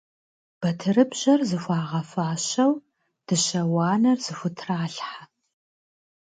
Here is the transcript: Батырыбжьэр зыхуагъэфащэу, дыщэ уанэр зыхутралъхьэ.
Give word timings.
Батырыбжьэр 0.59 1.41
зыхуагъэфащэу, 1.49 2.73
дыщэ 3.25 3.61
уанэр 3.73 4.17
зыхутралъхьэ. 4.25 5.21